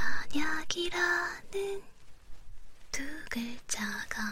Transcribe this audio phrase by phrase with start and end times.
[0.00, 1.82] 만약이라는
[2.90, 4.22] 두 글자가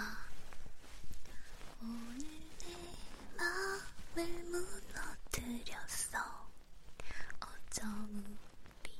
[1.82, 2.24] 오늘
[2.60, 2.66] 내
[3.37, 6.19] 마음을 무너뜨렸어.
[7.40, 8.38] 어쩜
[8.83, 8.90] 우리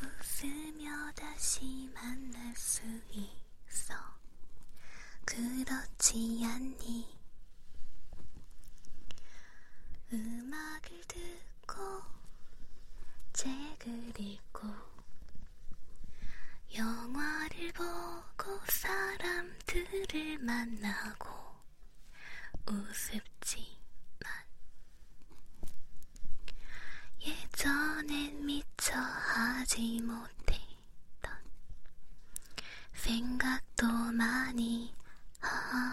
[0.00, 3.94] 웃으며 다시 만날 수 있어?
[5.24, 7.18] 그렇지 않니?
[10.12, 12.21] 음악을 듣고
[13.42, 14.68] 책을 읽고
[16.76, 21.28] 영화를 보고 사람들을 만나고
[22.68, 23.66] 우습지만
[27.20, 31.32] 예전엔 미처 하지 못했던
[32.92, 34.94] 생각도 많이
[35.40, 35.91] 하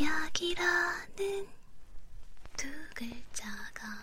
[0.00, 1.46] 약이라는
[2.56, 3.99] 두 글자가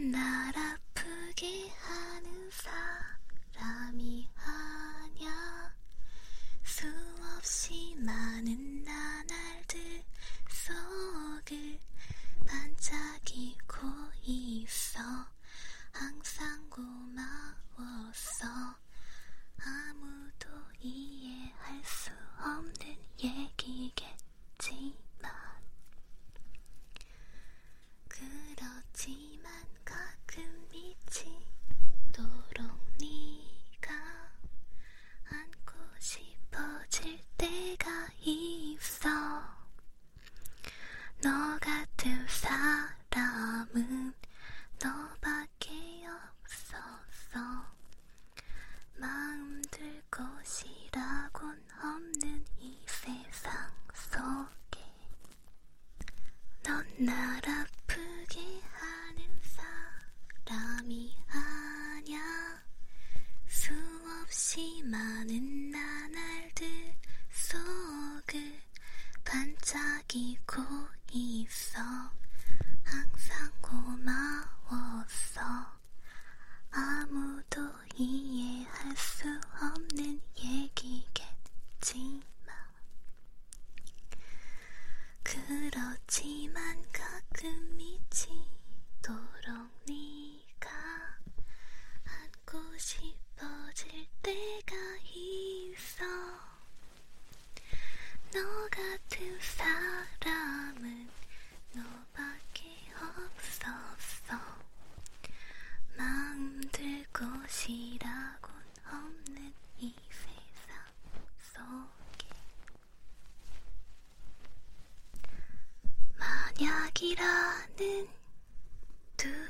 [0.00, 0.63] Not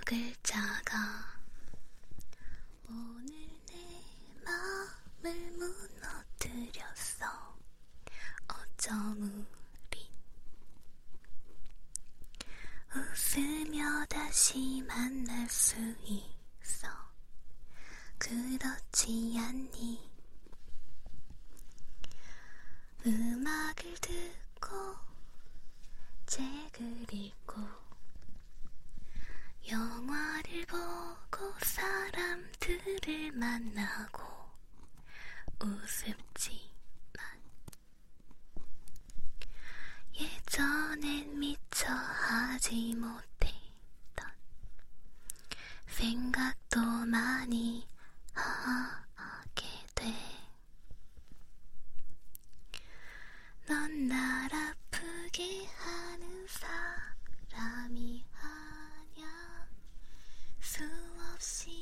[0.05, 0.97] 글자가
[2.87, 3.75] 오늘 내
[4.45, 7.27] 마음을 무너뜨렸어.
[8.47, 9.47] 어쩜
[9.91, 10.11] 우리
[12.95, 16.87] 웃으며 다시 만날 수 있어?
[18.19, 20.14] 그렇지 않니?
[61.45, 61.74] Sí.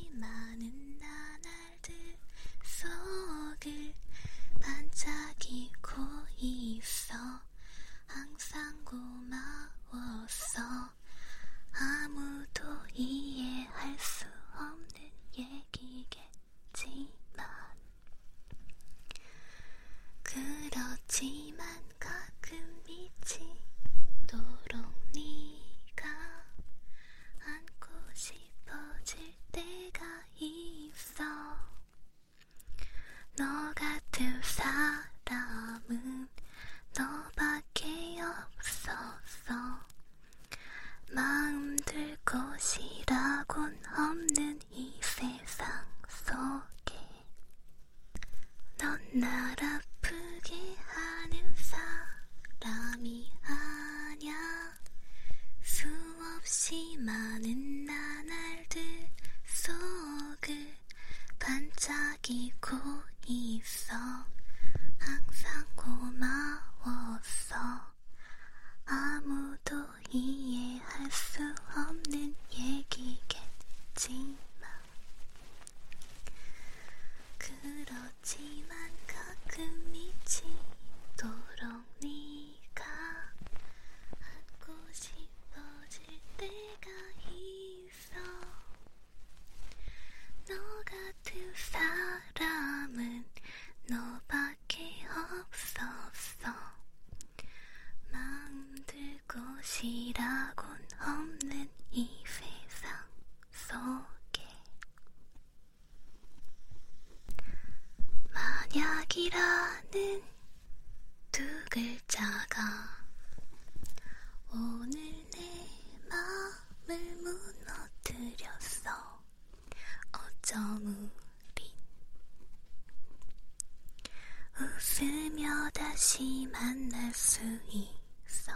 [126.03, 127.41] 다시 만날 수
[127.71, 128.53] 있어.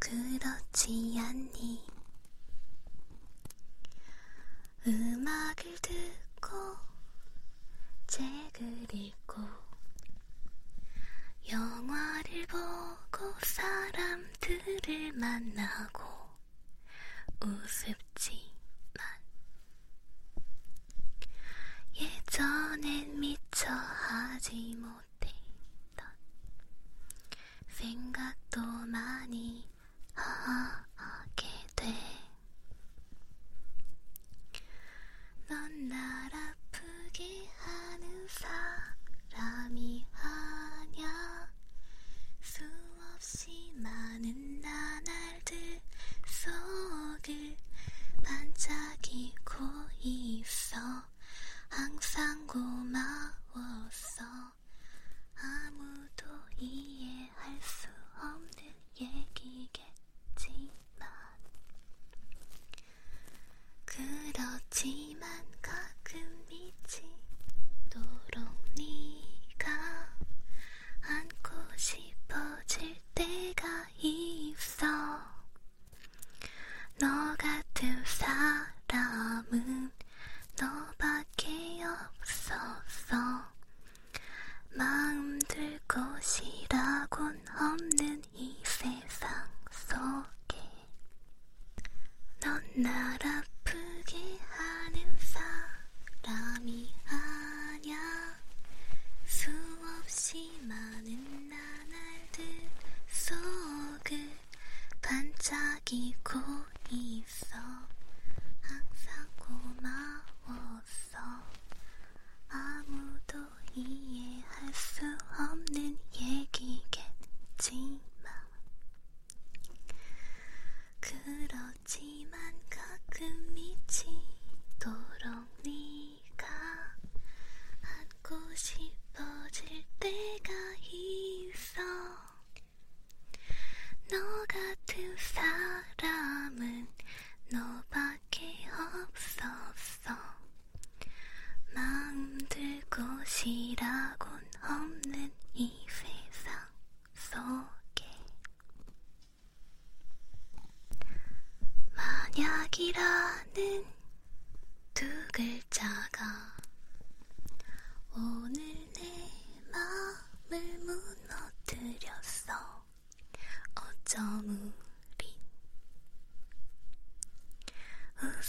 [0.00, 1.86] 그렇지 않니?
[4.84, 6.76] 음악을 듣고
[8.08, 9.42] 책을 읽고
[11.52, 16.02] 영화를 보고 사람들을 만나고
[17.44, 18.42] 우습지만
[21.94, 25.07] 예전엔 미처 하지 못
[29.28, 29.62] 많이
[30.14, 31.86] 하게 돼.
[35.46, 38.26] 넌 날 아프게 하는
[39.30, 41.52] 사람이 아냐.
[42.40, 45.80] 수없이 많은 나날들
[46.26, 47.56] 속을
[48.24, 49.64] 반짝이고
[50.00, 51.07] 있어.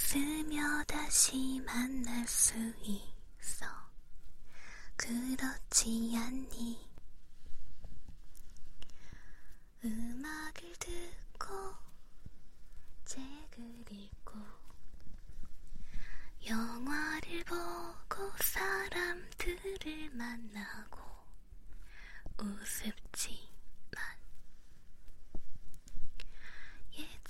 [0.10, 3.68] 웃으며 다시 만날 수 있어.
[4.96, 6.89] 그렇지 않니?
[9.86, 11.75] 음악을 듣고
[13.06, 14.39] 책을 읽고
[16.48, 21.01] 영화를 보고 사람들을 만나고
[22.39, 22.99] 우습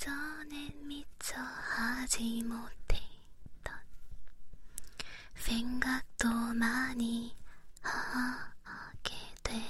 [0.09, 3.79] 전엔 미처 하지 못했던
[5.35, 7.35] 생각도 많이
[7.83, 9.13] 하게
[9.43, 9.63] 돼.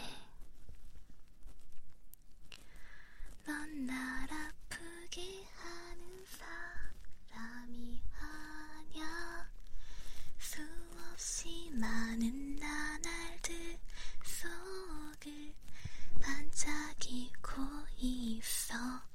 [3.46, 6.25] 넌 날 아프게 하는
[7.34, 9.50] 사람이 아냐
[10.39, 13.77] 수없이 많은 나날들
[14.24, 15.53] 속을
[16.22, 17.62] 반짝이고
[17.98, 19.09] 있어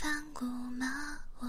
[0.00, 0.46] 三过
[0.78, 0.86] 吗
[1.40, 1.46] 我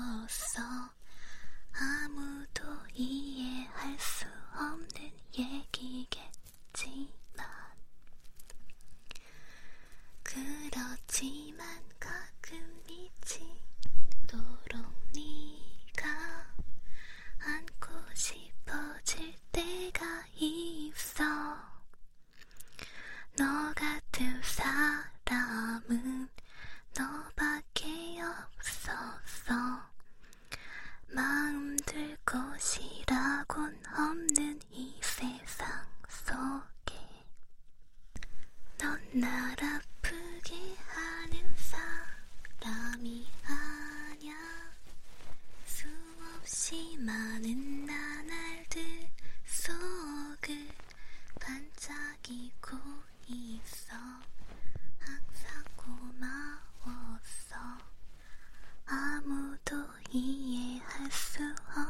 [61.10, 61.44] so
[61.76, 61.89] long.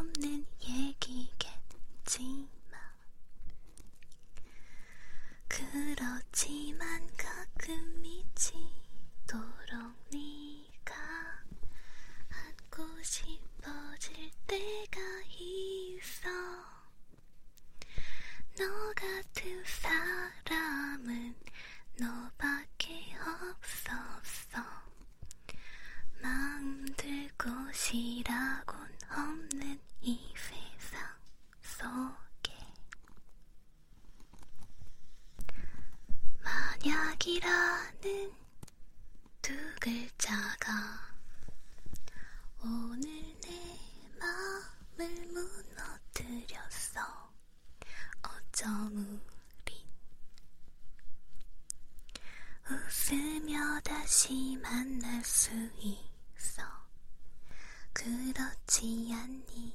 [58.69, 59.73] 지않니?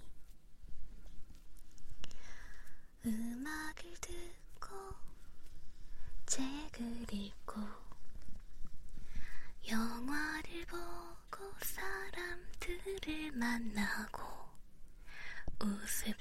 [3.04, 4.70] 음악을 듣고
[6.26, 7.60] 책을 읽고
[9.68, 14.22] 영화를 보고 사람들을 만나고
[15.60, 16.16] 우습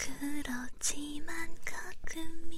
[0.00, 2.49] 그렇지만 가끔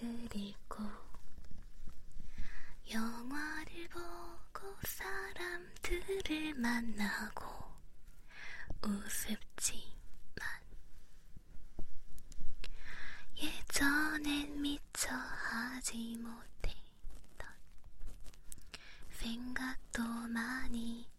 [0.00, 0.82] 그리고
[2.90, 7.44] 영화를 보고 사람들을 만나고
[8.82, 9.84] 우습지만
[13.36, 17.50] 예전엔 미처 하지 못했던
[19.10, 21.09] 생각도 많이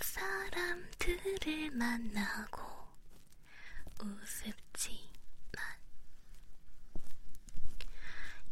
[0.00, 2.60] 사람들을 만나고
[4.00, 5.00] 우습지만.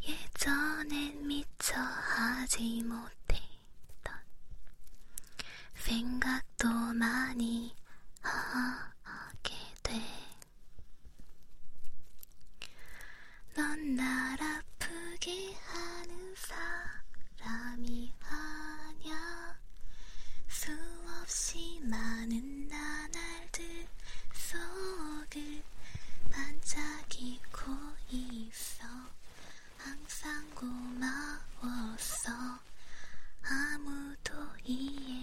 [0.01, 4.13] 예전엔 미처 하지 못했던
[5.75, 7.75] 생각도 많이
[8.21, 10.29] 하게 돼
[13.55, 16.35] 넌 날 아프게 하는
[17.37, 19.59] 사람이 아냐
[21.29, 23.85] 수없이 많은 나날들
[24.33, 25.61] 속을
[26.31, 27.71] 반짝이고
[28.09, 28.83] 있어.
[29.77, 32.31] 항상 고마웠어.
[33.43, 34.33] 아무도
[34.65, 35.18] 이해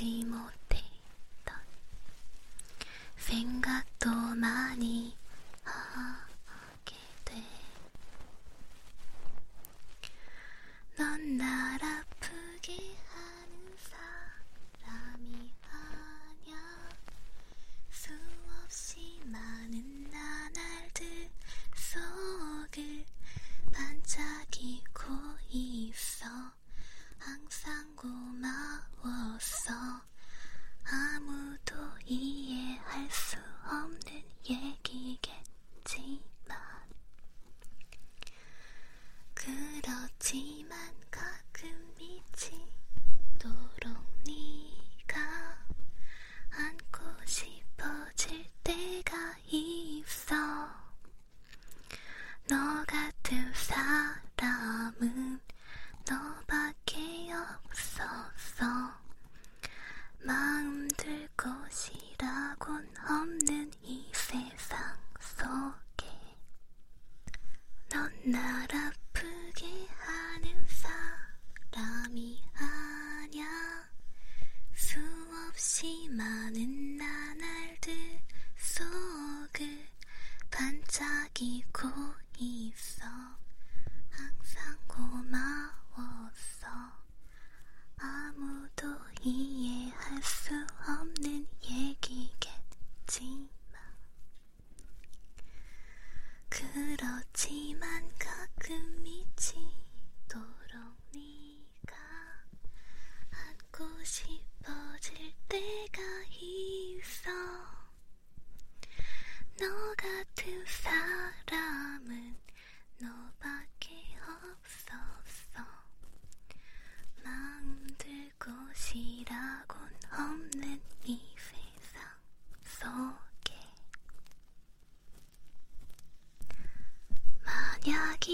[0.00, 0.63] 하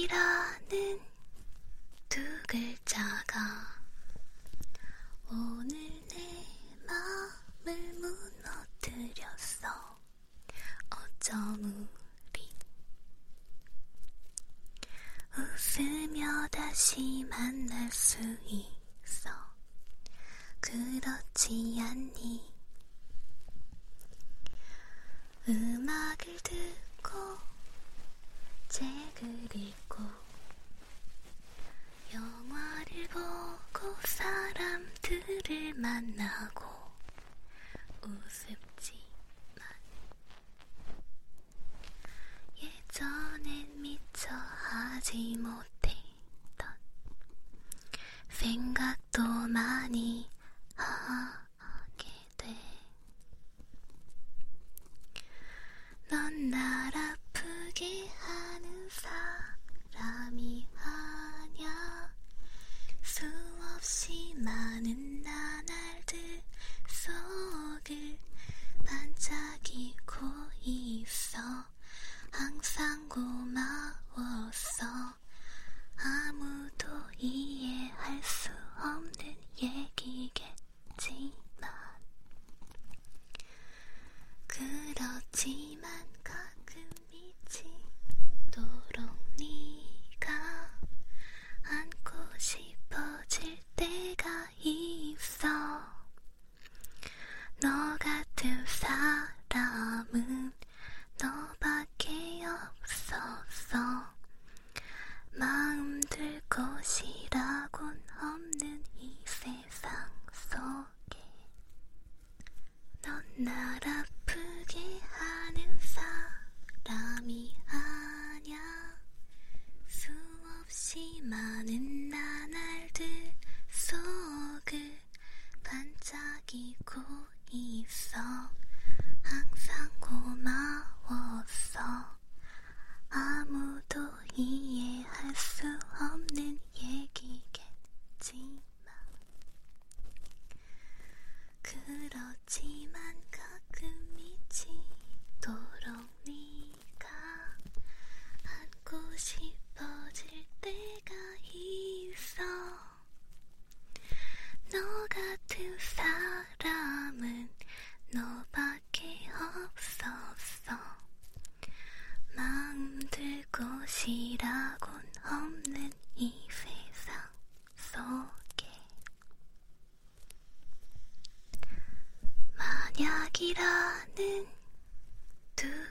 [0.00, 0.98] 이라는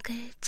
[0.10, 0.39] 두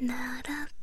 [0.00, 0.75] なら